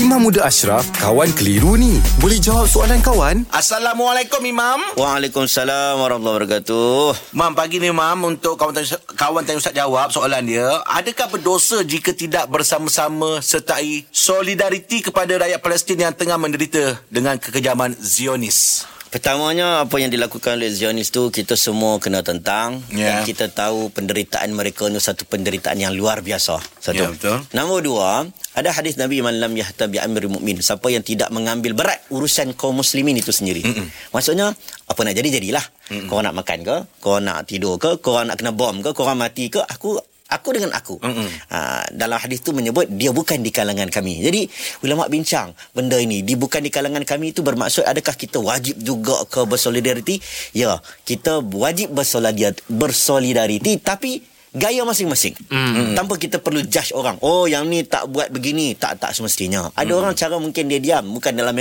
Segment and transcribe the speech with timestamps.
[0.00, 2.00] Imam Muda Ashraf, kawan keliru ni.
[2.24, 3.44] Boleh jawab soalan kawan?
[3.52, 4.80] Assalamualaikum Imam.
[4.96, 7.36] Waalaikumsalam warahmatullahi wabarakatuh.
[7.36, 11.84] Mam pagi ni Mam untuk kawan tanya, kawan tanya Ustaz jawab soalan dia, adakah berdosa
[11.84, 18.88] jika tidak bersama-sama sertai solidariti kepada rakyat Palestin yang tengah menderita dengan kekejaman Zionis?
[19.10, 23.10] Pertamanya apa yang dilakukan oleh Zionis tu kita semua kena tentang Ya.
[23.10, 26.62] dan kita tahu penderitaan mereka itu satu penderitaan yang luar biasa.
[26.78, 27.02] Satu.
[27.02, 27.42] Ya, betul.
[27.50, 28.22] Nombor dua,
[28.54, 32.54] ada hadis Nabi man lam yahtam bi amri mukmin, siapa yang tidak mengambil berat urusan
[32.54, 33.66] kaum muslimin itu sendiri.
[33.66, 33.90] Mm-mm.
[34.14, 34.54] Maksudnya
[34.86, 35.64] apa nak jadi jadilah.
[35.90, 36.06] Mm-mm.
[36.06, 39.50] Kau nak makan ke, kau nak tidur ke, kau nak kena bom ke, kau mati
[39.50, 39.98] ke, aku
[40.30, 41.02] aku dengan aku.
[41.50, 44.22] Ha, dalam hadis tu menyebut dia bukan di kalangan kami.
[44.22, 44.46] Jadi
[44.86, 49.26] ulama bincang benda ini di bukan di kalangan kami itu bermaksud adakah kita wajib juga
[49.26, 50.22] ke bersolidariti?
[50.54, 55.38] Ya, kita wajib bersolidariti, bersolidariti tapi gaya masing-masing.
[55.46, 55.94] Mm.
[55.94, 57.14] Tanpa kita perlu judge orang.
[57.22, 59.70] Oh, yang ni tak buat begini, tak tak semestinya.
[59.78, 61.54] Ada orang cara mungkin dia diam, bukan dalam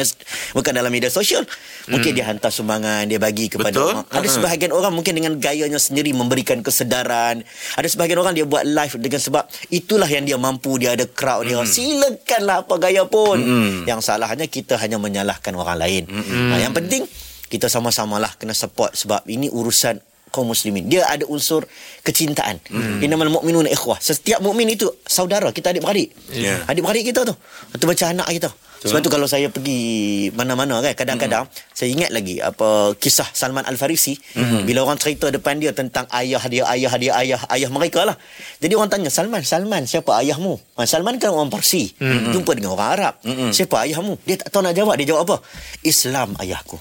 [0.57, 1.45] bukan dalam media sosial.
[1.86, 3.86] Mungkin dia hantar sumbangan, dia bagi kepada Betul.
[3.94, 4.05] orang.
[4.09, 4.33] Ada Ha.
[4.38, 7.45] sebahagian orang mungkin dengan gayanya sendiri memberikan kesedaran.
[7.78, 11.45] Ada sebahagian orang dia buat live dengan sebab itulah yang dia mampu, dia ada crowd
[11.45, 11.61] dia.
[11.66, 13.38] Silakanlah apa gaya pun.
[13.85, 16.03] Yang salahnya kita hanya menyalahkan orang lain.
[16.09, 17.06] Ha, yang penting
[17.50, 19.97] kita sama-samalah kena support sebab ini urusan
[20.30, 20.88] kaum muslimin.
[20.88, 21.66] Dia ada unsur
[22.02, 22.61] kecintaan.
[22.69, 23.03] Hmm.
[23.03, 23.99] Innamal mu'minuna ikhwah.
[23.99, 26.13] Setiap mukmin itu saudara, kita adik-beradik.
[26.31, 26.63] Ya.
[26.66, 27.35] Adik-beradik kita tu.
[27.75, 28.50] Atau macam anak kita.
[28.80, 31.75] Sebab tu kalau saya pergi mana-mana kan kadang-kadang mm-hmm.
[31.75, 34.63] saya ingat lagi apa kisah Salman Al Farisi mm-hmm.
[34.63, 38.16] bila orang cerita depan dia tentang ayah dia ayah dia ayah ayah mereka lah.
[38.63, 40.80] Jadi orang tanya Salman Salman siapa ayahmu?
[40.80, 41.91] Ha, Salman kan orang Parsi.
[41.91, 42.31] Mm-hmm.
[42.31, 43.13] Jumpa dengan orang Arab.
[43.27, 43.52] Mm-hmm.
[43.52, 44.13] Siapa ayahmu?
[44.23, 44.95] Dia tak tahu nak jawab.
[44.95, 45.38] Dia jawab apa?
[45.83, 46.80] Islam ayahku.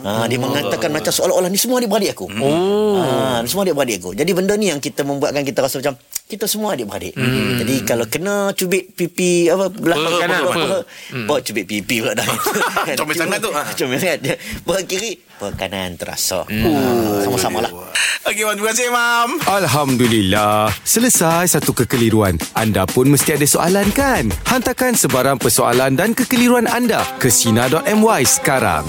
[0.00, 2.26] Ha, dia mengatakan macam seolah-olah ni semua adik-beradik aku.
[2.40, 2.96] Oh.
[2.96, 4.10] Ha, ni semua adik-beradik aku.
[4.14, 7.18] Jadi benda ni yang kita membuatkan kita rasa macam kita semua adik-beradik.
[7.18, 7.58] Hmm.
[7.58, 10.54] Jadi kalau kena cubit pipi apa belah Peha kanan, peha.
[10.54, 10.82] belah,
[11.26, 12.26] Bawa cubit pipi pula dah.
[12.98, 13.62] Comel sangat tu, ha.
[13.74, 14.18] Comel sangat.
[14.38, 16.46] Peha kiri, peha kanan terasa.
[16.46, 17.26] Hmm.
[17.26, 17.72] Sama-sama lah.
[18.30, 18.54] Okey, Mam.
[18.54, 19.28] Terima kasih Imam.
[19.48, 20.70] Alhamdulillah.
[20.86, 22.38] Selesai satu kekeliruan.
[22.54, 24.28] Anda pun mesti ada soalan kan?
[24.46, 28.84] Hantarkan sebarang persoalan dan kekeliruan anda ke Sina.my sekarang.